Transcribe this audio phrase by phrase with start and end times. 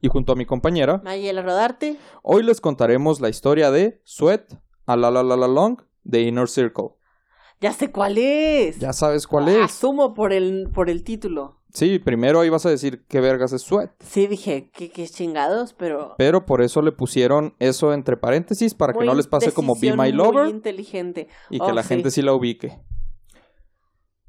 [0.00, 1.96] y junto a mi compañera, Mayela Rodarte.
[2.22, 4.52] hoy les contaremos la historia de Sweat
[4.86, 6.90] a la la la la long de Inner Circle.
[7.60, 8.78] Ya sé cuál es.
[8.78, 9.62] Ya sabes cuál es.
[9.62, 11.58] Asumo por el, por el título.
[11.74, 13.90] Sí, primero ibas a decir qué vergas es Sweat.
[14.02, 16.14] Sí, dije, qué, qué chingados, pero...
[16.16, 19.94] Pero por eso le pusieron eso entre paréntesis para que no les pase como Be
[19.94, 21.28] My Lover Muy inteligente.
[21.50, 21.90] y que Oh, la sí.
[21.90, 22.80] gente sí la ubique.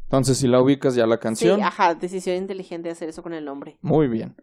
[0.03, 3.45] Entonces, si la ubicas ya la canción, Sí, ajá, decisión inteligente hacer eso con el
[3.45, 3.77] nombre.
[3.81, 4.35] muy bien.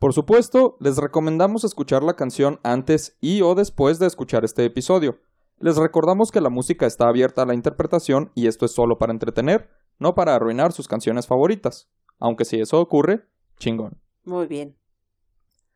[0.00, 5.20] Por supuesto, les recomendamos escuchar la canción antes y o después de escuchar este episodio.
[5.58, 9.12] Les recordamos que la música está abierta a la interpretación y esto es solo para
[9.12, 11.90] entretener, no para arruinar sus canciones favoritas.
[12.18, 13.26] Aunque si eso ocurre,
[13.58, 14.00] chingón.
[14.24, 14.74] Muy bien.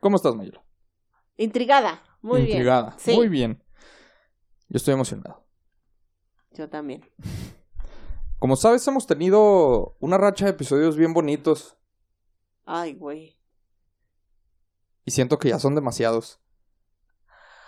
[0.00, 0.64] ¿Cómo estás, Mayela?
[1.36, 2.02] Intrigada.
[2.22, 2.88] Muy Intrigada.
[2.88, 2.98] bien.
[2.98, 3.62] Sí, Muy bien.
[4.70, 5.44] Yo estoy emocionado.
[6.52, 7.04] yo también.
[8.38, 11.76] Como sabes, hemos tenido una racha de episodios bien bonitos
[12.64, 13.36] Ay, güey.
[15.04, 16.40] Y siento que ya son demasiados.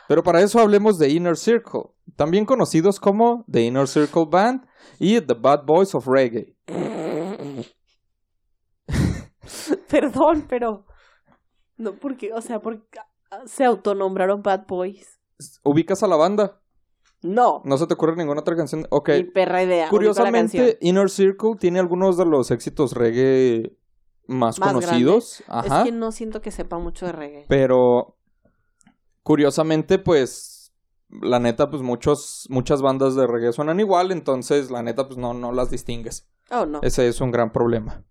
[0.08, 4.66] Pero para eso hablemos de Inner Circle, también conocidos como The Inner Circle Band
[4.98, 6.56] y The Bad Boys of Reggae.
[9.88, 10.86] Perdón, pero...
[11.76, 12.86] No, porque, o sea, porque
[13.46, 15.20] se autonombraron Bad Boys.
[15.62, 16.60] ¿Ubicas a la banda?
[17.22, 17.62] No.
[17.64, 18.86] ¿No se te ocurre ninguna otra canción?
[18.90, 19.10] Ok.
[19.10, 19.88] Ni perra idea.
[19.88, 20.78] Curiosamente.
[20.80, 23.76] Inner Circle tiene algunos de los éxitos reggae
[24.26, 25.42] más, Más conocidos.
[25.48, 25.78] Ajá.
[25.78, 27.46] Es que no siento que sepa mucho de reggae.
[27.48, 28.16] Pero
[29.22, 30.72] curiosamente, pues,
[31.08, 35.34] la neta, pues muchos, muchas bandas de reggae suenan igual, entonces la neta, pues no,
[35.34, 36.28] no las distingues.
[36.50, 36.80] Oh, no.
[36.82, 38.04] Ese es un gran problema.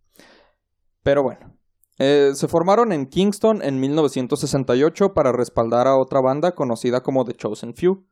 [1.03, 1.55] Pero bueno.
[1.97, 7.33] Eh, se formaron en Kingston en 1968 para respaldar a otra banda conocida como The
[7.33, 8.05] Chosen Few,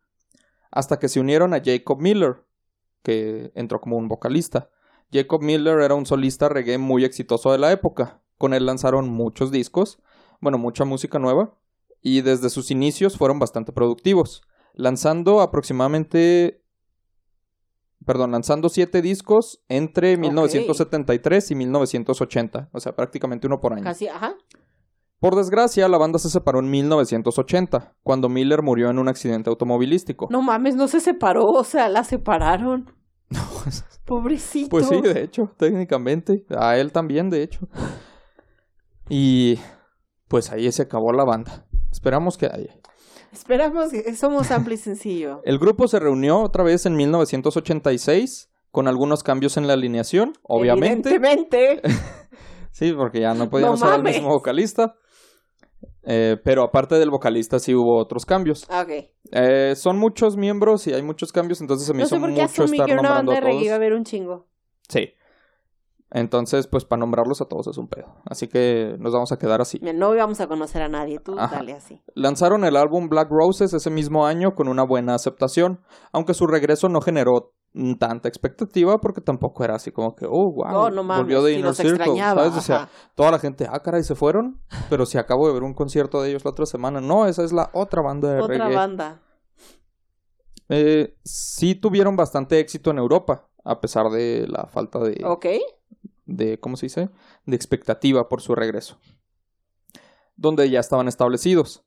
[0.71, 2.45] hasta que se unieron a Jacob Miller,
[3.01, 4.69] que entró como un vocalista.
[5.13, 8.21] Jacob Miller era un solista reggae muy exitoso de la época.
[8.37, 9.99] Con él lanzaron muchos discos,
[10.41, 11.55] bueno, mucha música nueva,
[12.01, 14.41] y desde sus inicios fueron bastante productivos,
[14.73, 16.63] lanzando aproximadamente
[18.05, 23.83] perdón, lanzando siete discos entre 1973 y 1980, o sea, prácticamente uno por año.
[23.83, 24.35] Casi, ajá.
[25.19, 30.27] Por desgracia, la banda se separó en 1980, cuando Miller murió en un accidente automovilístico.
[30.29, 32.93] No mames, no se separó, o sea, la separaron.
[34.05, 34.69] Pobrecito.
[34.69, 37.67] Pues sí, de hecho, técnicamente, a él también, de hecho.
[39.09, 39.59] Y
[40.27, 41.65] pues ahí se acabó la banda.
[41.91, 42.75] Esperamos que haya.
[43.31, 45.41] Esperamos que somos amplio y sencillo.
[45.45, 51.09] El grupo se reunió otra vez en 1986 con algunos cambios en la alineación, obviamente.
[51.09, 51.81] Evidentemente.
[52.73, 54.95] Sí, porque ya no podíamos No ser el mismo vocalista.
[56.05, 58.65] Eh, pero aparte del vocalista sí hubo otros cambios.
[58.69, 59.05] Ah, ok.
[59.31, 62.33] Eh, son muchos miembros y hay muchos cambios, entonces se me No hizo sé por
[62.33, 63.65] qué mucho estar que una nombrando banda a de reggae todos.
[63.65, 64.47] iba a haber un chingo.
[64.89, 65.13] Sí.
[66.15, 68.13] Entonces, pues para nombrarlos a todos es un pedo.
[68.25, 69.79] Así que nos vamos a quedar así.
[69.81, 71.55] Mira, No íbamos a conocer a nadie, tú Ajá.
[71.55, 72.01] dale así.
[72.13, 75.79] Lanzaron el álbum Black Roses ese mismo año con una buena aceptación,
[76.11, 77.53] aunque su regreso no generó
[77.97, 81.53] tanta expectativa porque tampoco era así como que, oh, wow, Oh, no mames, volvió de
[81.53, 82.53] Inner Circle, ¿sabes?
[82.55, 85.73] O sea, toda la gente, ah, caray, se fueron, pero si acabo de ver un
[85.73, 88.75] concierto de ellos la otra semana, no, esa es la otra banda de Otra reggae.
[88.75, 89.21] banda.
[90.69, 95.45] Eh, sí tuvieron bastante éxito en Europa, a pesar de la falta de, Ok.
[96.25, 97.09] de, ¿cómo se dice?
[97.45, 98.97] De expectativa por su regreso.
[100.35, 101.83] Donde ya estaban establecidos.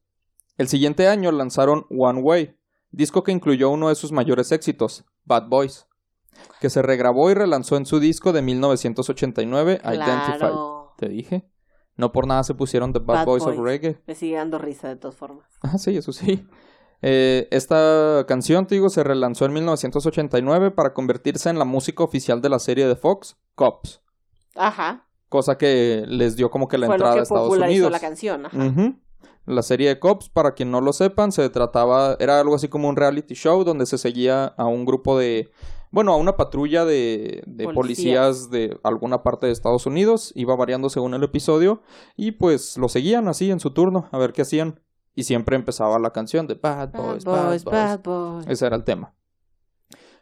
[0.58, 2.56] El siguiente año lanzaron One Way,
[2.90, 5.86] disco que incluyó uno de sus mayores éxitos, Bad Boys,
[6.60, 10.38] que se regrabó y relanzó en su disco de 1989, Identified.
[10.38, 10.94] Claro.
[10.96, 11.48] Te dije.
[11.96, 13.58] No por nada se pusieron The Bad, Bad Boys, of.
[13.58, 14.02] Reggae.
[14.06, 15.46] Me sigue dando risa de todas formas.
[15.62, 16.46] Ah, sí, eso sí.
[17.02, 22.40] Eh, esta canción, te digo, se relanzó en 1989 para convertirse en la música oficial
[22.40, 24.02] de la serie de Fox, Cops.
[24.54, 25.06] Ajá.
[25.28, 27.92] Cosa que les dio como que la Fue lo entrada que a Estados popularizó Unidos.
[27.92, 28.46] la canción.
[28.46, 28.56] Ajá.
[29.46, 32.88] La serie de Cops, para quien no lo sepan, se trataba, era algo así como
[32.88, 35.50] un reality show donde se seguía a un grupo de,
[35.92, 37.74] bueno, a una patrulla de, de Policías.
[37.74, 41.80] policías de alguna parte de Estados Unidos, iba variando según el episodio,
[42.16, 44.80] y pues lo seguían así en su turno, a ver qué hacían.
[45.14, 47.64] Y siempre empezaba la canción de Bad Bad Boys, boys, Bad Boys.
[47.64, 48.46] bad boys.
[48.48, 49.14] Ese era el tema.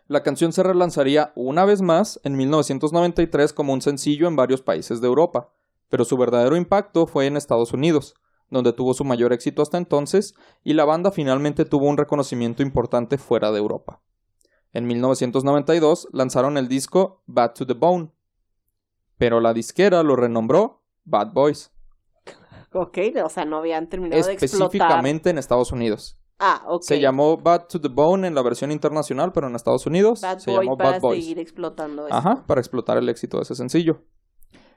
[0.06, 5.00] La canción se relanzaría una vez más en 1993 como un sencillo en varios países
[5.00, 5.48] de Europa,
[5.88, 8.14] pero su verdadero impacto fue en Estados Unidos,
[8.54, 13.18] donde tuvo su mayor éxito hasta entonces, y la banda finalmente tuvo un reconocimiento importante
[13.18, 14.00] fuera de Europa.
[14.72, 18.10] En 1992 lanzaron el disco Bad to the Bone,
[19.18, 21.70] pero la disquera lo renombró Bad Boys.
[22.72, 24.66] Ok, o sea, no habían terminado de explotar.
[24.66, 26.18] Específicamente en Estados Unidos.
[26.40, 26.82] Ah, ok.
[26.82, 30.38] Se llamó Bad to the Bone en la versión internacional, pero en Estados Unidos Bad
[30.38, 31.22] se Boy llamó para Bad Boys.
[31.22, 32.16] seguir explotando eso.
[32.16, 34.02] Ajá, para explotar el éxito de ese sencillo.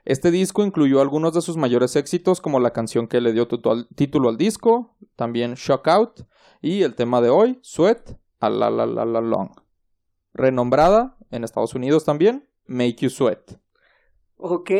[0.08, 4.30] Este disco incluyó algunos de sus mayores éxitos, como la canción que le dio título
[4.30, 6.20] al disco, también Shock Out,
[6.62, 9.50] y el tema de hoy, Sweat, a la la la la long.
[10.32, 13.58] Renombrada en Estados Unidos también, Make You Sweat.
[14.38, 14.70] Ok,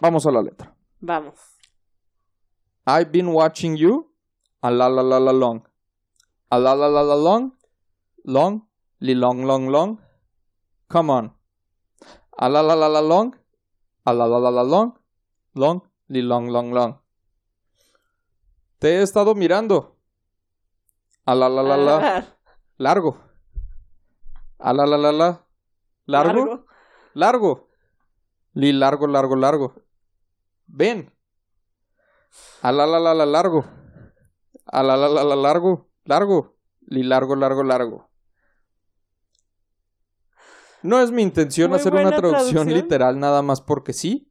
[0.00, 0.74] Vamos a la letra.
[1.00, 1.34] vamos.
[2.86, 4.14] I've been watching you,
[4.62, 5.62] a la la la la long.
[6.48, 7.52] A la la la la long,
[8.24, 8.66] long,
[8.98, 9.98] li long long long.
[10.88, 11.35] Come on.
[12.38, 13.34] A la la la la long,
[14.04, 14.92] a la la la la long,
[15.54, 16.92] long, li long long long.
[18.78, 19.96] Te he estado mirando.
[21.24, 22.24] A la la la la, Ah,
[22.78, 23.16] largo.
[24.58, 25.40] A la la la la,
[26.06, 26.64] largo,
[27.14, 27.68] largo.
[28.52, 29.74] Li largo, largo, largo.
[30.66, 31.10] Ven.
[32.62, 33.64] A la la la la largo.
[34.66, 36.54] A la la la la largo, largo.
[36.88, 38.08] Li largo, largo, largo.
[40.86, 42.72] No es mi intención Muy hacer una traducción, traducción.
[42.72, 44.30] literal nada más porque sí.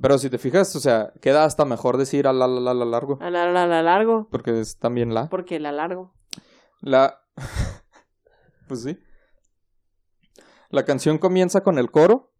[0.00, 2.84] Pero si te fijas, o sea, queda hasta mejor decir a la la la la
[2.84, 3.18] largo.
[3.20, 4.28] A la, la, la largo.
[4.30, 5.28] Porque es también la.
[5.28, 6.12] Porque la largo.
[6.80, 7.20] La.
[8.68, 8.98] pues sí.
[10.70, 12.32] La canción comienza con el coro.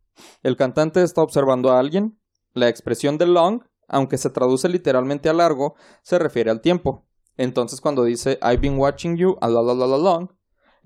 [0.42, 2.18] El cantante está observando a alguien.
[2.52, 7.06] La expresión de long, aunque se traduce literalmente a largo, se refiere al tiempo.
[7.36, 10.30] Entonces, cuando dice I've been watching you a la la la la long,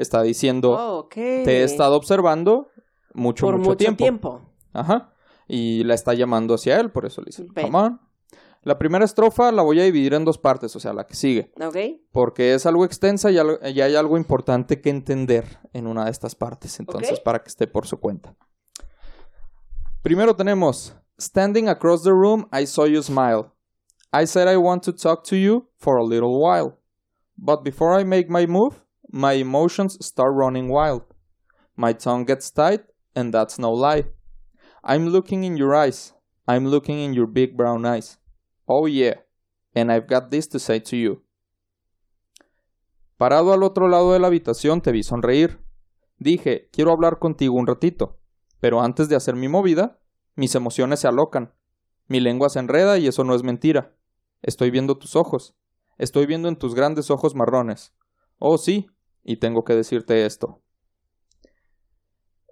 [0.01, 2.69] está diciendo Oh, te he estado observando
[3.15, 4.05] mucho, Por mucho, mucho tiempo.
[4.05, 4.43] tiempo.
[4.73, 5.13] Aja.
[5.49, 7.67] Y la está llamando hacia él, por eso le dice Ven.
[7.67, 8.01] Come on.
[8.63, 11.51] La primera estrofa la voy a dividir en dos partes, o sea, la que sigue
[11.61, 11.77] Ok.
[12.13, 16.79] porque es algo extensa y, hay algo importante que entender en una de estas partes,
[16.79, 18.37] entonces para que esté por su cuenta.
[20.03, 23.51] Primero tenemos, Standing across the room, I saw you smile.
[24.13, 26.79] I said I want to talk to you for a little while.
[27.37, 28.77] But before I make my move,
[29.13, 31.03] my emotions start running wild.
[31.77, 32.85] My tongue gets tight,
[33.15, 34.05] and that's no lie.
[34.85, 36.15] I'm looking in your eyes.
[36.47, 38.19] I'm looking in your big brown eyes.
[38.69, 39.15] Oh yeah,
[39.75, 41.23] and I've got this to say to you.
[43.19, 45.59] Parado al otro lado de la habitación te vi sonreír.
[46.19, 48.19] Dije, quiero hablar contigo un ratito.
[48.61, 50.01] Pero antes de hacer mi movida,
[50.37, 51.53] mis emociones se alocan.
[52.07, 53.97] Mi lengua se enreda y eso no es mentira.
[54.43, 55.55] Estoy viendo tus ojos.
[55.99, 57.93] Estoy viendo en tus grandes ojos marrones.
[58.39, 58.89] Oh sí,
[59.23, 60.63] y tengo que decirte esto.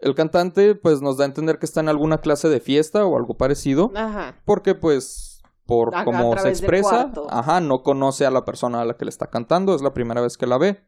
[0.00, 3.16] El cantante pues nos da a entender que está en alguna clase de fiesta o
[3.16, 4.40] algo parecido, Ajá.
[4.44, 9.04] porque pues por cómo se expresa, ajá, no conoce a la persona a la que
[9.04, 10.82] le está cantando, es la primera vez que la ve.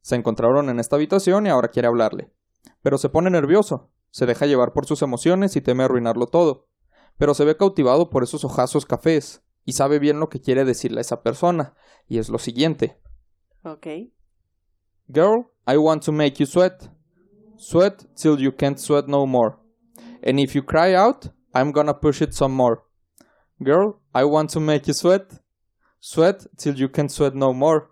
[0.00, 2.32] Se encontraron en esta habitación y ahora quiere hablarle.
[2.82, 6.68] Pero se pone nervioso, se deja llevar por sus emociones y teme arruinarlo todo.
[7.18, 10.98] Pero se ve cautivado por esos ojazos cafés y sabe bien lo que quiere decirle
[10.98, 11.74] a esa persona,
[12.08, 12.98] y es lo siguiente.
[13.62, 13.86] Ok.
[15.10, 16.88] Girl, I want to make you sweat.
[17.56, 19.58] Sweat till you can't sweat no more.
[20.22, 22.84] And if you cry out, I'm gonna push it some more.
[23.62, 25.32] Girl, I want to make you sweat.
[26.00, 27.90] Sweat till you can't sweat no more.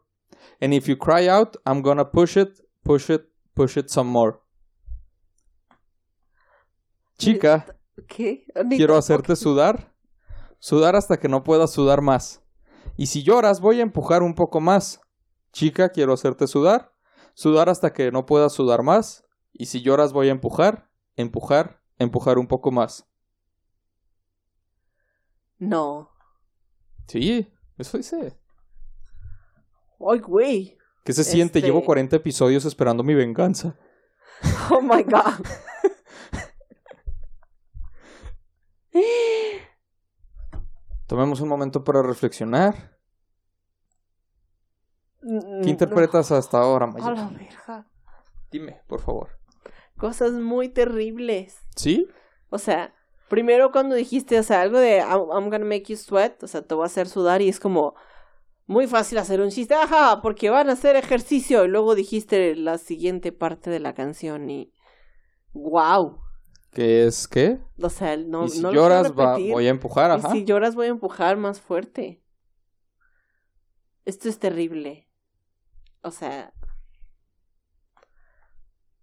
[0.61, 4.41] And if you cry out, I'm gonna push it, push it, push it some more.
[7.19, 7.67] Chica,
[8.07, 8.47] ¿Qué?
[8.77, 9.93] Quiero hacerte sudar.
[10.61, 12.43] Sudar hasta que no puedas sudar más.
[12.97, 15.01] Y si lloras, voy a empujar un poco más.
[15.53, 16.93] Chica, quiero hacerte sudar.
[17.39, 19.25] Sudar hasta que no puedas sudar más.
[19.53, 23.09] Y si lloras, voy a empujar, empujar, empujar un poco más.
[25.57, 26.11] No.
[27.07, 28.37] Sí, eso dice.
[30.01, 30.77] Ay, güey.
[31.05, 31.61] ¿Qué se siente?
[31.61, 33.77] Este- Llevo 40 episodios esperando mi venganza.
[34.73, 35.47] Oh my god.
[41.07, 42.98] Tomemos un momento para reflexionar.
[45.59, 47.05] Mm, ¿Qué interpretas hasta ahora, no.
[47.05, 47.87] A la verga.
[48.51, 49.29] Dime, por favor.
[49.97, 51.59] Cosas muy terribles.
[51.77, 52.07] ¿Sí?
[52.51, 52.95] O sea,
[53.29, 56.63] primero cuando dijiste, o sea, algo de I'm, I'm gonna make you sweat, o sea,
[56.63, 57.95] te voy a hacer sudar y es como
[58.67, 62.79] muy fácil hacer un chiste, ajá, porque van a hacer ejercicio y luego dijiste la
[62.79, 64.73] siguiente parte de la canción y
[65.53, 66.21] wow.
[66.73, 67.59] ¿Qué es qué?
[67.83, 70.31] O sea, no, y si no lo quiero lloras, va- voy a empujar, Y ajá.
[70.33, 72.23] si lloras voy a empujar más fuerte.
[74.05, 75.08] Esto es terrible.
[76.09, 76.53] O sea,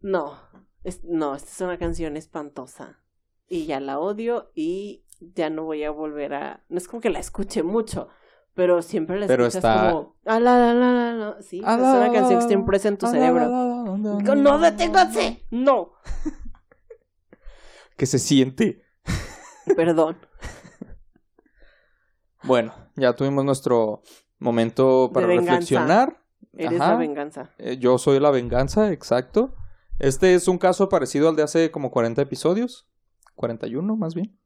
[0.02, 0.40] no,
[0.84, 3.00] es, no, esta es una canción espantosa.
[3.48, 6.64] Y ya la odio y ya no voy a volver a...
[6.68, 8.08] No es como que la escuche mucho,
[8.56, 10.16] pero siempre la Pero escuchas está- como...
[10.26, 11.42] Ah, la, la, la, la.
[11.44, 13.42] Sí, Ah, es la, una la, canción que está la, impresa en tu ah, cerebro.
[13.48, 15.46] la, ¡No, deténganse!
[15.52, 15.94] ¡No!
[17.98, 18.84] Que se siente.
[19.76, 20.18] Perdón.
[22.44, 24.02] Bueno, ya tuvimos nuestro
[24.38, 26.25] momento para reflexionar.
[26.58, 26.92] Eres Ajá.
[26.94, 27.50] la venganza.
[27.58, 29.56] Eh, yo soy la venganza, exacto.
[30.00, 32.88] Este es un caso parecido al de hace como 40 episodios.
[33.36, 34.38] 41 más bien.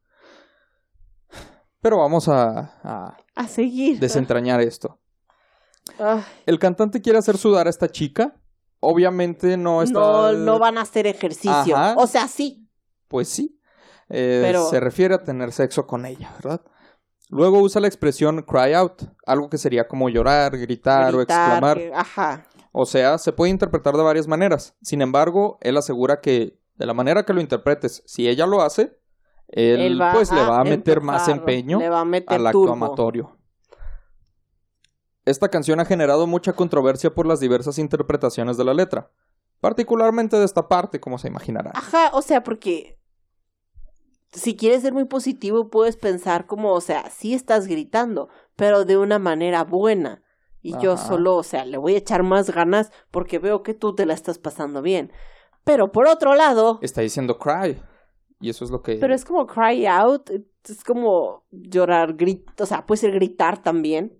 [1.80, 3.98] Pero vamos a, a A seguir.
[3.98, 5.00] desentrañar esto.
[5.98, 8.36] Ay, El cantante quiere hacer sudar a esta chica.
[8.80, 9.98] Obviamente no está...
[9.98, 11.76] no, no van a hacer ejercicio.
[11.76, 11.94] Ajá.
[11.96, 12.68] O sea, sí.
[13.08, 13.58] Pues sí.
[14.08, 16.60] Eh, Pero- Se refiere a tener sexo con ella, ¿verdad?
[17.30, 21.76] Luego usa la expresión cry out, algo que sería como llorar, gritar, o exclamar.
[21.76, 22.46] que- ajá.
[22.72, 24.76] O sea, se puede interpretar de varias maneras.
[24.82, 28.98] Sin embargo, él asegura que de la manera que lo interpretes, si ella lo hace,
[29.48, 32.46] él, Él va pues le va a meter más empeño Le va a meter al
[32.46, 33.36] acto amatorio.
[35.24, 39.10] Esta canción ha generado mucha controversia por las diversas interpretaciones de la letra,
[39.60, 41.72] particularmente de esta parte, como se imaginará.
[41.74, 42.99] Ajá, o sea, porque
[44.32, 48.96] si quieres ser muy positivo, puedes pensar como, o sea, sí estás gritando, pero de
[48.96, 50.22] una manera buena.
[50.62, 53.94] Y yo solo, o sea, le voy a echar más ganas porque veo que tú
[53.94, 55.10] te la estás pasando bien.
[55.64, 57.82] Pero por otro lado, Está diciendo cry,
[58.40, 58.96] y eso es lo que...
[58.96, 60.28] pero es como cry out,
[60.64, 64.18] es como llorar, grit, o sea, puede ser gritar también.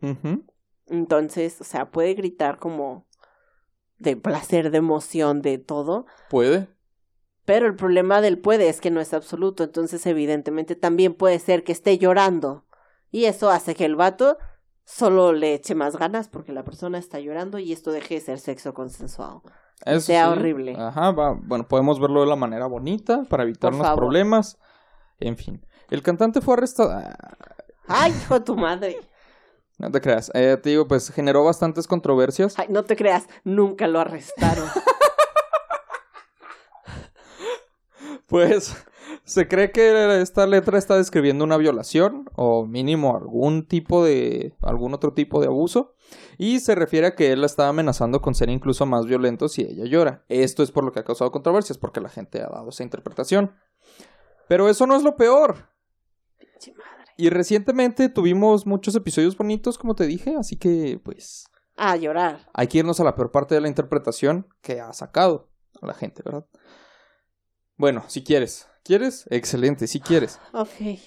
[0.86, 3.06] Entonces, o sea, puede gritar como
[3.98, 6.06] de placer, de emoción, de todo.
[6.30, 6.68] Puede.
[7.44, 11.64] Pero el problema del puede es que no es absoluto, entonces evidentemente también puede ser
[11.64, 12.66] que esté llorando.
[13.10, 14.38] Y eso hace que el vato
[14.84, 18.38] solo le eche más ganas porque la persona está llorando y esto deje de ser
[18.38, 19.42] sexo consensuado.
[19.84, 20.32] Eso sea sí.
[20.32, 20.76] horrible.
[20.78, 23.98] Ajá, va- bueno, podemos verlo de la manera bonita para evitarnos Por favor.
[24.04, 24.58] problemas.
[25.18, 25.64] En fin.
[25.90, 26.90] El cantante fue arrestado.
[26.92, 27.16] Ah,
[27.88, 28.96] ¡Ay, hijo de tu madre!
[29.78, 30.30] No te creas.
[30.34, 32.58] Eh, te digo, pues generó bastantes controversias.
[32.58, 34.68] Ay, no te creas, nunca lo arrestaron.
[38.30, 38.74] Pues
[39.24, 44.94] se cree que esta letra está describiendo una violación o mínimo algún tipo de algún
[44.94, 45.94] otro tipo de abuso
[46.38, 49.62] y se refiere a que él la estaba amenazando con ser incluso más violento si
[49.62, 50.24] ella llora.
[50.28, 53.52] Esto es por lo que ha causado controversias porque la gente ha dado esa interpretación.
[54.48, 55.68] Pero eso no es lo peor.
[56.38, 57.12] Pinche madre.
[57.16, 61.44] Y recientemente tuvimos muchos episodios bonitos, como te dije, así que pues
[61.76, 62.48] A llorar.
[62.54, 65.50] hay que irnos a la peor parte de la interpretación que ha sacado
[65.82, 66.46] a la gente, ¿verdad?
[67.80, 68.68] Bueno, si quieres.
[68.84, 69.26] ¿Quieres?
[69.30, 70.38] Excelente, si quieres.
[70.52, 71.00] Ok.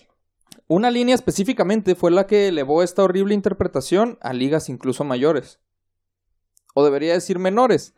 [0.67, 5.59] Una línea específicamente fue la que elevó esta horrible interpretación a ligas incluso mayores.
[6.73, 7.93] O debería decir menores.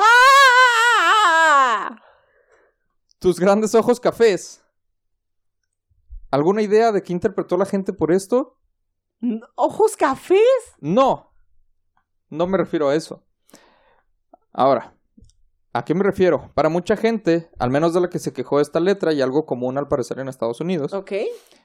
[0.00, 2.02] ¡Ah!
[3.20, 4.64] Tus grandes ojos cafés.
[6.32, 8.58] ¿Alguna idea de qué interpretó la gente por esto?
[9.54, 10.40] ¿Ojos cafés?
[10.80, 11.32] No.
[12.30, 13.24] No me refiero a eso.
[14.52, 14.97] Ahora,
[15.72, 16.50] ¿a qué me refiero?
[16.54, 19.44] Para mucha gente, al menos de la que se quejó de esta letra y algo
[19.44, 20.92] común al parecer en Estados Unidos,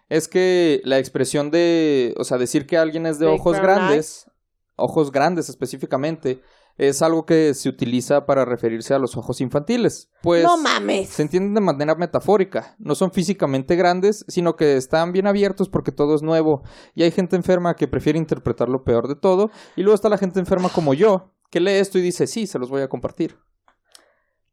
[0.10, 4.30] es que la expresión de, o sea, decir que alguien es de Big ojos grandes,
[4.76, 6.42] ojos grandes específicamente,
[6.78, 10.10] es algo que se utiliza para referirse a los ojos infantiles.
[10.22, 11.10] Pues no mames.
[11.10, 12.76] se entienden de manera metafórica.
[12.80, 16.64] No son físicamente grandes, sino que están bien abiertos porque todo es nuevo.
[16.96, 19.52] Y hay gente enferma que prefiere interpretar lo peor de todo.
[19.76, 22.58] Y luego está la gente enferma como yo, que lee esto y dice, sí, se
[22.58, 23.38] los voy a compartir.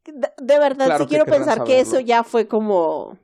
[0.03, 3.17] De, verdad, Claro sí quiero pensar que eso ya fue como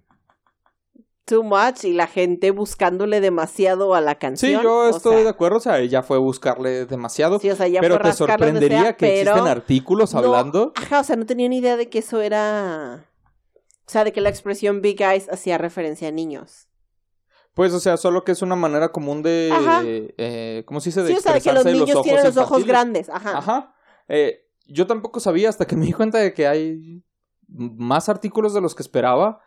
[1.25, 4.63] too much y la gente buscándole demasiado a la Sí, canción.
[4.63, 5.57] yo o estoy sea, de acuerdo.
[5.57, 7.39] O sea, ella fue buscarle demasiado.
[7.39, 10.71] Sí, o sea, ya pero te sorprendería sea, que pero existen artículos no, hablando.
[10.75, 13.05] Ajá, o sea, no tenía ni idea de que eso era...
[13.85, 16.67] O sea, de que la expresión Big Eyes hacía referencia a niños.
[17.53, 20.13] Pues, o sea, solo que es una manera común de.
[20.17, 21.01] Eh, ¿Cómo se dice?
[21.03, 22.67] De Sí, o sea, de que los niños tienen los ojos infantiles.
[22.67, 23.09] grandes.
[23.09, 23.37] Ajá.
[23.37, 23.75] Ajá.
[24.09, 27.03] Eh, yo tampoco sabía hasta que me di cuenta de que hay
[27.47, 29.41] más artículos de los que esperaba.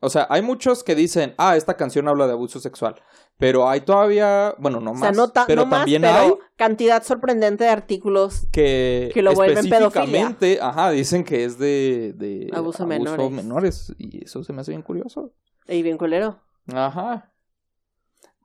[0.00, 2.96] O sea, hay muchos que dicen, ah, esta canción habla de abuso sexual.
[3.38, 6.32] Pero hay todavía, bueno, no O más, no, ta- pero no más, también pero hay
[6.56, 8.46] cantidad sorprendente de artículos.
[8.52, 13.30] que, que lo vuelven específicamente, ajá, dicen que es de, de Abuso menores.
[13.30, 13.94] menores.
[13.98, 15.32] Y eso se me hace bien curioso.
[15.66, 16.38] Y bien culero.
[16.72, 17.32] Ajá.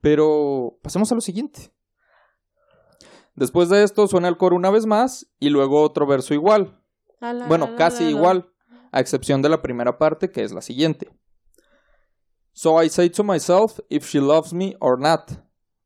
[0.01, 1.71] Pero pasemos a lo siguiente.
[3.39, 6.77] Después de esto suena el coro una vez más y luego otro verso igual.
[7.21, 8.49] La, Bueno, la, la, casi igual,
[8.91, 11.09] a excepción de la primera parte que es la siguiente.
[12.51, 15.31] So I say to myself if she loves me or not,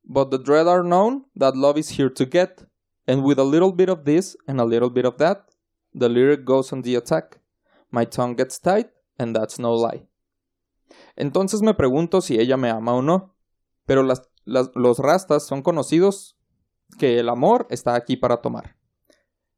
[0.03, 2.65] but the dread are known that love is here to get,
[3.07, 5.45] and with a little bit of this and a little bit of that,
[5.93, 7.39] the lyric goes on the attack.
[7.91, 10.07] My tongue gets tight, and that's no lie.
[11.15, 13.35] Entonces me pregunto si ella me ama o no.
[13.85, 16.35] Pero las, las- los rastas son conocidos
[16.95, 18.77] que el amor está aquí para tomar.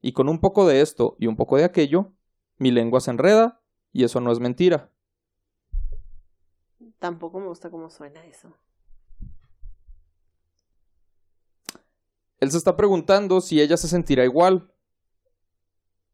[0.01, 2.13] Y con un poco de esto y un poco de aquello,
[2.57, 3.61] mi lengua se enreda
[3.91, 4.91] y eso no es mentira.
[6.99, 8.49] Tampoco me gusta cómo suena eso.
[12.39, 14.71] Él se está preguntando si ella se sentirá igual.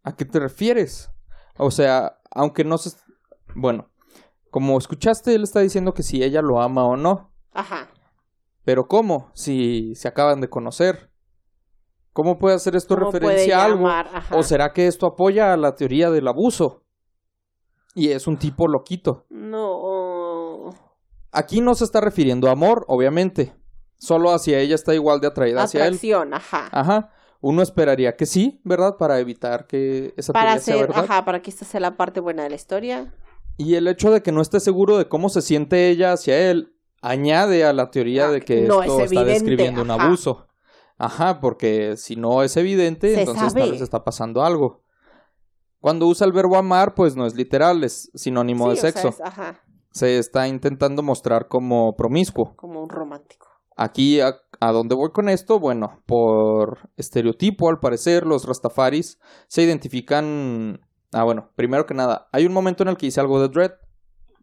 [0.04, 1.12] ¿A qué te refieres?
[1.58, 2.98] O sea, aunque no se...
[3.56, 3.92] Bueno,
[4.50, 7.34] como escuchaste, él está diciendo que si ella lo ama o no.
[7.52, 7.90] Ajá.
[8.64, 9.32] Pero ¿cómo?
[9.34, 11.11] Si se acaban de conocer.
[12.14, 13.88] ¿Cómo puede hacer esto ¿Cómo puede referencia a algo?
[13.88, 14.36] Ajá.
[14.36, 16.84] ¿O será que esto apoya a la teoría del abuso?
[17.96, 19.26] Y es un tipo loquito.
[19.30, 20.70] No.
[21.32, 23.54] Aquí no se está refiriendo a amor, obviamente.
[23.98, 25.94] Solo hacia ella está igual de atraída hacia él.
[25.94, 26.70] Atracción, ajá.
[26.72, 27.12] Ajá.
[27.40, 28.98] Uno esperaría que sí, ¿verdad?
[28.98, 31.04] Para evitar que esa para teoría sea hacer, verdad.
[31.06, 33.14] ajá, para que esta sea la parte buena de la historia.
[33.58, 36.76] Y el hecho de que no esté seguro de cómo se siente ella hacia él
[37.02, 40.48] añade a la teoría Ah, de que no esto es está describiendo un abuso.
[41.04, 43.62] Ajá, porque si no es evidente, Se entonces sabe.
[43.62, 44.82] tal vez está pasando algo.
[45.80, 48.92] Cuando usa el verbo amar, pues no es literal, es sinónimo Sí, de o sea,
[48.92, 49.08] sexo.
[49.10, 52.56] es, ajá, Se está intentando mostrar como promiscuo.
[52.56, 53.48] como un romántico.
[53.76, 55.60] Aquí, a, a dónde voy con esto?
[55.60, 59.18] Bueno, por estereotipo, al parecer, los rastafaris
[59.48, 60.82] se identifican.
[61.14, 63.72] Ah, bueno, primero que nada, hay un momento en el que dice algo de dread.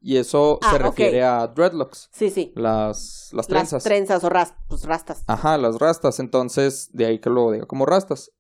[0.01, 2.53] Y eso Ah, se refiere a dreadlocks, Sí, sí.
[2.55, 3.83] las, las Las trenzas.
[3.85, 5.25] trenzas o ras- pues, rastas.
[5.27, 6.21] Ajá, las rastas.
[6.21, 8.31] Entonces, de ahí que lo diga como rastas.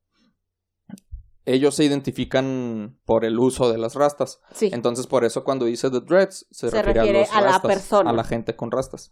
[1.44, 4.40] Ellos se identifican por el uso de las rastas.
[4.52, 4.68] Sí.
[4.72, 7.46] Entonces, por eso cuando dice the dreads, se, Se refiere, refiere a los a la
[7.52, 8.10] rastas, persona.
[8.10, 9.08] a la gente con rastas.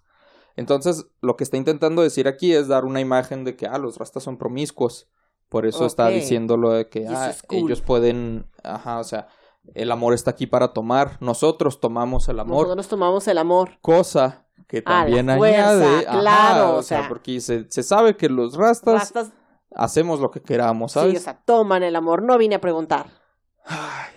[0.54, 3.96] Entonces, lo que está intentando decir aquí es dar una imagen de que, ah, los
[3.96, 5.08] rastas son promiscuos.
[5.48, 7.58] Por eso está diciendo lo de que, ah, es cool.
[7.58, 9.28] ellos pueden, ajá, o sea,
[9.74, 11.16] el amor está aquí para tomar.
[11.20, 12.64] Nosotros tomamos el amor.
[12.66, 13.78] Nosotros tomamos el amor.
[13.80, 17.08] Cosa que A también fuerza, añade, ajá, claro, o o sea, sea.
[17.08, 19.32] porque se, se sabe que los rastas, Rastas,
[19.74, 21.12] hacemos lo que queramos, ¿sabes?
[21.12, 22.22] sí, o sea, toman el amor.
[22.22, 23.06] No vine a preguntar.
[23.64, 24.12] Ay.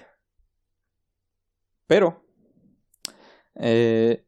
[1.86, 2.24] Pero,
[3.56, 4.26] eh,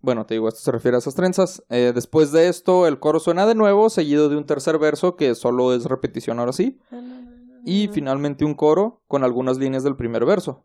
[0.00, 1.62] bueno, te digo, esto se refiere a esas trenzas.
[1.68, 5.34] Eh, después de esto, el coro suena de nuevo, seguido de un tercer verso que
[5.36, 6.80] solo es repetición ahora sí,
[7.64, 10.64] y finalmente un coro con algunas líneas del primer verso.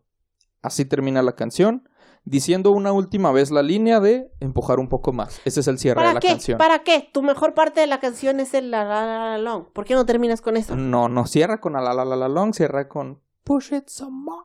[0.62, 1.88] Así termina la canción,
[2.24, 5.40] diciendo una última vez la línea de empujar un poco más.
[5.44, 6.28] Ese es el cierre de ¿Para la qué?
[6.28, 6.58] canción.
[6.58, 7.08] ¿Para qué?
[7.12, 9.66] Tu mejor parte de la canción es el la la la la long.
[9.72, 10.74] ¿Por qué no terminas con eso?
[10.76, 14.10] No, no cierra con la la la la la long, cierra con push it some
[14.24, 14.44] more.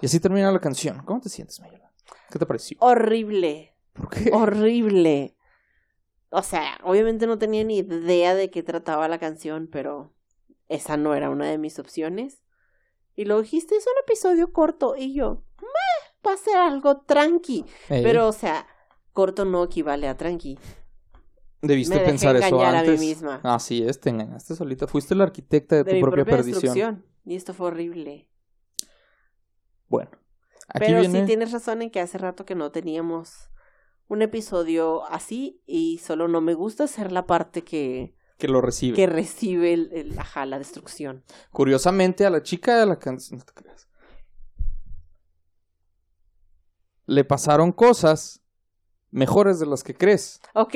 [0.00, 1.02] Y así termina la canción.
[1.04, 1.90] ¿Cómo te sientes, Mayela?
[2.30, 2.76] ¿Qué te pareció?
[2.80, 3.74] Horrible.
[3.94, 4.30] ¿Por qué?
[4.32, 5.34] Horrible.
[6.30, 10.12] O sea, obviamente no tenía ni idea de qué trataba la canción, pero
[10.68, 12.42] esa no era una de mis opciones.
[13.14, 14.94] Y lo dijiste, es un episodio corto.
[14.96, 17.64] Y yo, "Meh, va a ser algo tranqui.
[17.88, 18.66] Pero, o sea,
[19.12, 20.58] corto no equivale a tranqui.
[21.60, 23.00] debiste me dejé pensar eso engañar a mí antes.
[23.00, 23.40] misma.
[23.42, 24.86] Así es, te engañaste solita.
[24.86, 26.62] Fuiste la arquitecta de, De tu mi propia, propia perdición.
[26.62, 27.06] destrucción.
[27.24, 28.30] Y esto fue horrible.
[29.88, 30.10] Bueno,
[30.68, 31.20] aquí Pero viene.
[31.20, 33.50] sí tienes razón en que hace rato que no teníamos
[34.06, 38.96] un episodio así y solo no me gusta ser la parte que, que lo recibe.
[38.96, 41.24] que recibe el, el- ajá, la destrucción.
[41.50, 43.38] Curiosamente, a la chica de la canción.
[43.40, 43.88] No te creas.
[47.06, 48.42] Le pasaron cosas
[49.10, 50.40] mejores de las que crees.
[50.54, 50.74] Ok.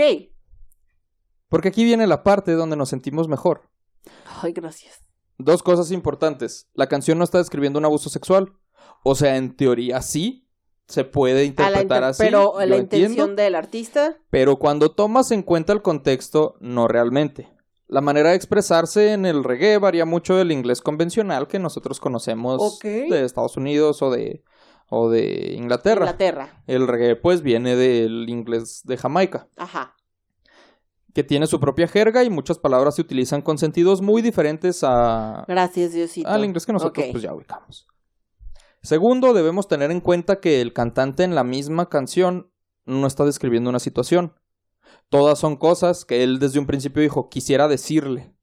[1.49, 3.71] Porque aquí viene la parte donde nos sentimos mejor.
[4.43, 5.01] Ay, gracias.
[5.39, 6.69] Dos cosas importantes.
[6.75, 8.55] La canción no está describiendo un abuso sexual.
[9.05, 10.49] O sea, en teoría sí.
[10.89, 12.23] Se puede interpretar inter- así.
[12.23, 14.17] pero la entiendo, intención del artista.
[14.31, 17.49] Pero cuando tomas en cuenta el contexto, no realmente.
[17.89, 22.79] La manera de expresarse en el reggae varía mucho del inglés convencional que nosotros conocemos
[22.81, 24.43] de Estados Unidos o de,
[24.89, 26.03] o de Inglaterra.
[26.07, 26.63] Inglaterra.
[26.67, 29.95] El reggae pues viene del inglés de Jamaica, Ajá.
[31.15, 35.45] que tiene su propia jerga y muchas palabras se utilizan con sentidos muy diferentes a,
[35.47, 36.29] Gracias, Diosito.
[36.29, 37.87] al inglés que nosotros pues ya ubicamos.
[38.83, 42.51] Segundo, debemos tener en cuenta que el cantante en la misma canción
[42.85, 44.35] no está describiendo una situación.
[45.09, 48.35] Todas son cosas que él desde un principio dijo quisiera decirle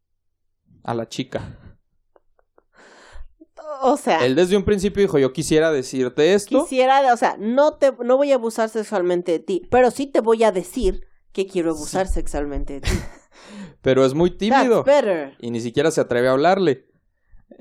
[0.84, 1.58] a la chica.
[3.82, 6.64] O sea, Él desde un principio dijo yo quisiera decirte esto.
[6.64, 10.20] quisiera, o sea, no te, no voy a abusar sexualmente de ti, pero sí te
[10.20, 12.92] voy a decir que quiero abusar sexualmente de ti.
[13.82, 14.84] Pero es muy tímido.
[14.84, 15.38] That's better.
[15.40, 16.89] Y ni siquiera se atreve a hablarle.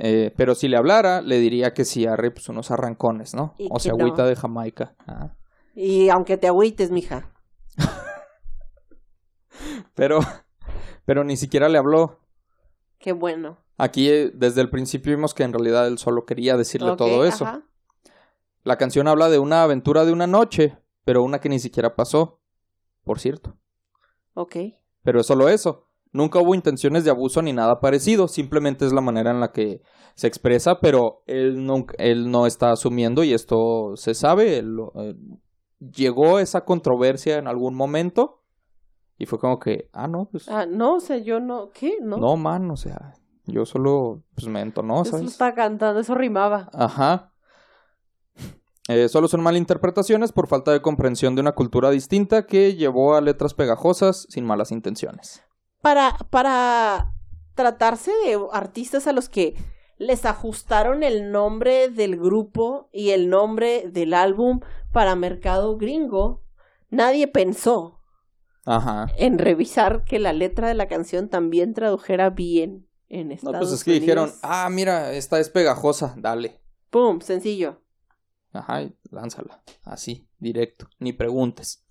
[0.00, 3.54] Eh, pero si le hablara, le diría que sí arre pues unos arrancones, ¿no?
[3.70, 3.98] O sea, no.
[3.98, 4.94] agüita de Jamaica.
[5.06, 5.34] Ah.
[5.74, 7.32] Y aunque te agüites, mija.
[9.94, 10.20] Pero,
[11.04, 12.20] pero ni siquiera le habló.
[12.98, 13.58] Qué bueno.
[13.76, 17.44] Aquí eh, desde el principio vimos que en realidad él solo quería decirle todo eso.
[17.44, 17.62] ajá.
[18.62, 22.40] La canción habla de una aventura de una noche, pero una que ni siquiera pasó,
[23.02, 23.56] por cierto.
[24.34, 24.56] Ok.
[25.02, 25.87] Pero es solo eso.
[26.18, 29.82] Nunca hubo intenciones de abuso ni nada parecido, simplemente es la manera en la que
[30.16, 34.58] se expresa, pero él no, él no está asumiendo y esto se sabe.
[34.58, 35.14] él eh,
[35.78, 38.42] llegó esa controversia en algún momento
[39.16, 41.70] y fue como que, ah, no, pues Ah, no, o sea, yo no.
[41.70, 41.98] ¿Qué?
[42.02, 42.16] No.
[42.16, 43.14] no, man, o sea,
[43.46, 45.24] yo solo pues me entonó, ¿sabes?
[45.24, 46.68] estaba cantando, eso rimaba.
[46.72, 47.32] Ajá.
[48.88, 53.20] Eh, solo son malinterpretaciones por falta de comprensión de una cultura distinta que llevó a
[53.20, 55.44] letras pegajosas sin malas intenciones.
[55.80, 57.14] Para, para
[57.54, 59.56] tratarse de artistas a los que
[59.98, 64.60] les ajustaron el nombre del grupo y el nombre del álbum
[64.92, 66.42] para mercado gringo,
[66.88, 68.00] nadie pensó
[68.64, 69.08] Ajá.
[69.16, 73.72] en revisar que la letra de la canción también tradujera bien en No, Estados pues
[73.72, 76.60] es que dijeron, ah, mira, esta es pegajosa, dale.
[76.90, 77.20] ¡Pum!
[77.20, 77.82] Sencillo.
[78.52, 79.62] Ajá, y lánzala.
[79.84, 81.84] Así, directo, ni preguntes.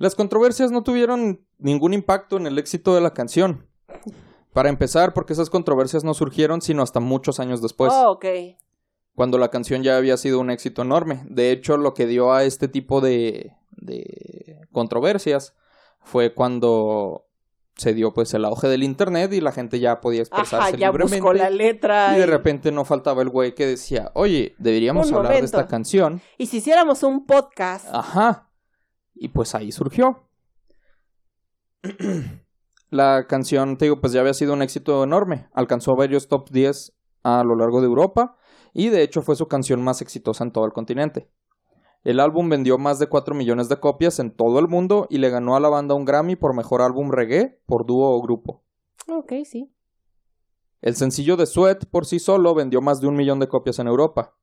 [0.00, 3.66] Las controversias no tuvieron ningún impacto en el éxito de la canción.
[4.54, 8.24] Para empezar, porque esas controversias no surgieron sino hasta muchos años después, oh, ok.
[9.14, 11.22] cuando la canción ya había sido un éxito enorme.
[11.28, 15.54] De hecho, lo que dio a este tipo de, de controversias
[16.02, 17.26] fue cuando
[17.76, 20.86] se dio pues el auge del internet y la gente ya podía expresarse Ajá, ya
[20.88, 21.20] libremente.
[21.20, 22.16] buscó la letra.
[22.16, 25.58] Y de repente no faltaba el güey que decía, oye, deberíamos Un hablar de momento.
[25.58, 26.22] esta canción.
[26.38, 28.46] Y si hiciéramos un podcast, Ajá.
[29.14, 30.28] Y pues ahí surgió.
[32.90, 35.48] La canción, te digo, pues ya había sido un éxito enorme.
[35.52, 36.92] Alcanzó varios top 10
[37.22, 38.36] a lo largo de Europa
[38.72, 41.30] y de hecho fue su canción más exitosa en todo el continente.
[42.02, 45.28] El álbum vendió más de 4 millones de copias en todo el mundo y le
[45.28, 48.64] ganó a la banda un Grammy por mejor álbum reggae por dúo o grupo.
[49.08, 49.70] ok, sí.
[50.80, 53.86] El sencillo de Sweat por sí solo vendió más de un millón de copias en
[53.86, 54.34] Europa.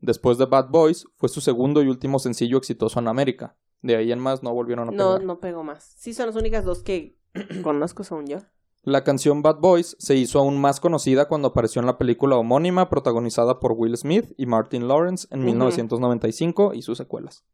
[0.00, 3.54] Después de Bad Boys, fue su segundo y último sencillo exitoso en América.
[3.84, 5.24] De ahí en más no volvieron a No, pegar.
[5.24, 5.84] no pegó más.
[5.98, 7.18] Sí, son las únicas dos que
[7.62, 8.38] conozco, según yo.
[8.82, 12.88] La canción Bad Boys se hizo aún más conocida cuando apareció en la película homónima
[12.88, 15.46] protagonizada por Will Smith y Martin Lawrence en Ujú.
[15.48, 17.44] 1995 y sus secuelas.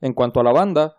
[0.00, 0.96] En cuanto a la banda,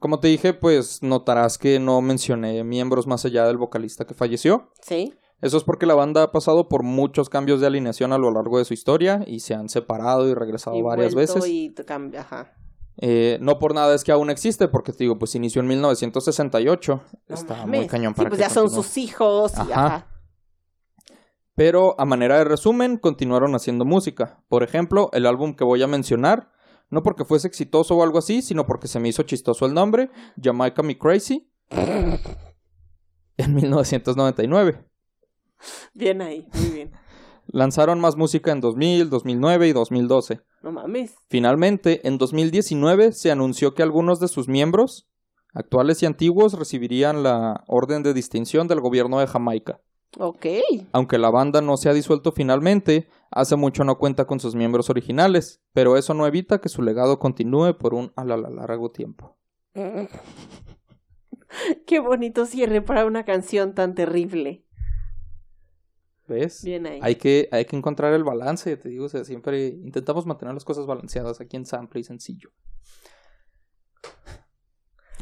[0.00, 4.70] como te dije, pues notarás que no mencioné miembros más allá del vocalista que falleció.
[4.82, 5.14] Sí.
[5.40, 8.58] Eso es porque la banda ha pasado por muchos cambios de alineación a lo largo
[8.58, 11.46] de su historia y se han separado y regresado Y varias veces.
[11.46, 11.72] y
[12.18, 12.52] ajá.
[12.98, 17.00] Eh, no por nada es que aún existe, porque te digo, pues inició en 1968.
[17.28, 19.86] No Está muy cañón Sí, para pues ya son sus hijos y Ajá.
[19.86, 20.06] ajá.
[21.56, 24.42] Pero a manera de resumen, continuaron haciendo música.
[24.48, 26.50] Por ejemplo, el álbum que voy a mencionar,
[26.90, 30.10] no porque fuese exitoso o algo así, sino porque se me hizo chistoso el nombre,
[30.42, 31.48] Jamaica Me Crazy,
[33.36, 34.84] en 1999.
[35.94, 36.92] Bien ahí, muy bien.
[37.46, 40.40] Lanzaron más música en 2000, 2009 y 2012.
[40.62, 41.14] No mames.
[41.28, 45.06] Finalmente, en 2019 se anunció que algunos de sus miembros,
[45.52, 49.80] actuales y antiguos, recibirían la Orden de Distinción del gobierno de Jamaica.
[50.18, 50.46] Ok.
[50.92, 54.88] Aunque la banda no se ha disuelto finalmente, hace mucho no cuenta con sus miembros
[54.88, 58.90] originales, pero eso no evita que su legado continúe por un a la la- largo
[58.92, 59.36] tiempo.
[61.86, 64.64] Qué bonito cierre para una canción tan terrible.
[66.26, 66.64] ¿Ves?
[66.64, 67.00] Bien ahí.
[67.02, 70.64] Hay que, hay que encontrar el balance, te digo, o sea, siempre intentamos mantener las
[70.64, 72.50] cosas balanceadas aquí en Sample y sencillo.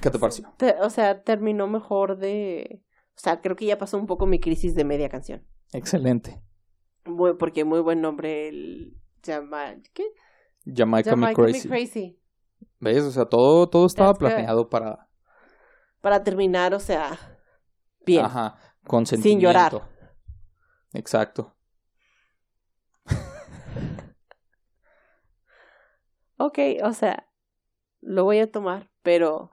[0.01, 0.53] ¿Qué te pareció?
[0.57, 2.83] Te- o sea, terminó mejor de...
[3.17, 5.47] O sea, creo que ya pasó un poco mi crisis de media canción.
[5.73, 6.43] Excelente.
[7.05, 8.97] Muy, porque muy buen nombre el...
[9.23, 9.77] Llama...
[9.93, 10.05] ¿Qué?
[10.65, 12.19] Jamaica, Jamaica Me Me Crazy.
[12.81, 13.03] ¿Ves?
[13.05, 14.29] O sea, todo, todo estaba That's good.
[14.29, 15.09] planeado para...
[16.01, 17.19] Para terminar, o sea...
[18.05, 18.25] Bien.
[18.25, 19.47] Ajá, con Sin sentimiento.
[19.49, 19.92] llorar.
[20.95, 21.55] Exacto.
[26.37, 27.29] Ok, o sea,
[28.01, 29.51] lo voy a tomar, pero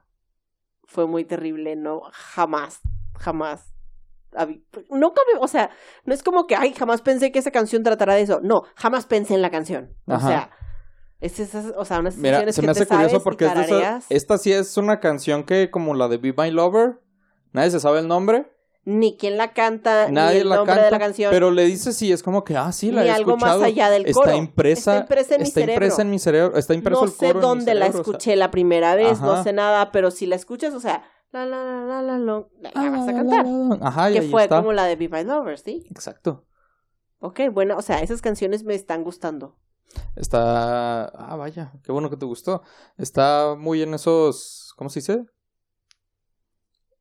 [0.85, 2.81] fue muy terrible, no, jamás,
[3.19, 3.73] jamás.
[4.89, 5.71] No o sea,
[6.05, 8.39] no es como que, ay, jamás pensé que esa canción tratara de eso.
[8.43, 9.95] No, jamás pensé en la canción.
[10.05, 10.27] O Ajá.
[10.27, 10.51] sea,
[11.19, 13.61] es esas, o sea, unas Mira, se que me te hace curioso porque es de
[13.61, 14.05] esas- tarareas.
[14.09, 17.01] esta sí es una canción que, como la de Be My Lover,
[17.53, 18.51] nadie se sabe el nombre,
[18.89, 21.65] Ni quién la canta, nadie ni el la nombre canta, de la canción, pero le
[21.65, 23.59] dice sí, es como que, ah, sí, la ni he algo escuchado.
[23.59, 24.35] más allá del está coro.
[24.35, 25.73] impresa, está impresa en mi está cerebro.
[25.73, 28.11] impresa en mi cerebro, está impreso no el sé coro dónde la cerebro, o sea,
[28.11, 31.63] escuché la primera vez, no sé nada, pero si la escuchas, o sea, la la
[31.63, 33.45] la la la, la, la, ah, la vas a cantar.
[33.81, 34.57] Ajá, que fue está.
[34.57, 35.85] como la de Be My Lover, ¿sí?
[35.91, 36.45] Exacto.
[37.19, 39.57] Ok, bueno, o sea, esas canciones me están gustando.
[40.15, 41.05] Está.
[41.05, 42.63] Ah, vaya, qué bueno que te gustó.
[42.97, 44.73] Está muy en esos.
[44.75, 45.25] ¿Cómo se dice?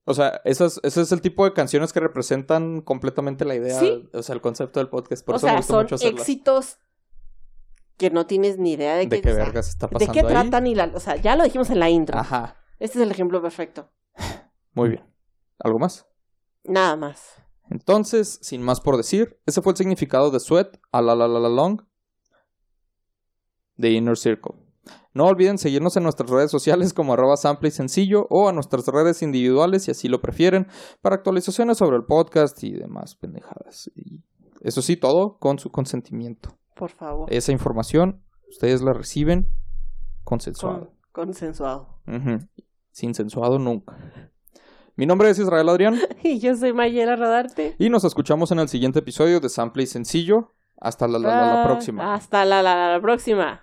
[0.09, 4.09] O sea, esas, ese es el tipo de canciones que representan completamente la idea, Sí.
[4.12, 5.25] o sea, el concepto del podcast.
[5.25, 6.21] Por o eso me sea, gusta son mucho hacerlas.
[6.23, 6.79] éxitos
[7.99, 10.12] que no tienes ni idea de, ¿De qué, qué o sea, vergas está ¿De pasando
[10.14, 10.27] qué ahí?
[10.27, 10.66] tratan?
[10.66, 12.18] Y la, o sea, ya lo dijimos en la intro.
[12.18, 13.90] Ajá, Este es el ejemplo perfecto.
[14.73, 15.05] muy bien.
[15.59, 16.07] ¿Algo más?
[16.64, 17.35] Nada más.
[17.71, 21.38] Entonces, sin más por decir, ese fue el significado de Sweat a la la la
[21.40, 21.83] la long
[23.77, 24.55] de Inner Circle.
[25.14, 28.87] No olviden seguirnos en nuestras redes sociales como arroba sample y sencillo o a nuestras
[28.87, 30.66] redes individuales si así lo prefieren
[31.03, 33.90] para actualizaciones sobre el podcast y demás pendejadas.
[33.94, 34.22] Y
[34.61, 36.57] eso sí, todo con su consentimiento.
[36.77, 37.33] Por favor.
[37.33, 39.51] Esa información ustedes la reciben
[40.24, 40.92] consensuado.
[41.12, 42.01] Con- consensuado.
[42.90, 43.96] Sin sensuado nunca.
[44.96, 47.77] Mi nombre es Israel Adrián Y yo soy Mayela Rodarte.
[47.79, 50.55] y nos escuchamos en el siguiente episodio de Sample y Sencillo.
[50.81, 52.14] Hasta la, la, la, la Ah, próxima.
[52.14, 53.62] Hasta la, la, la próxima.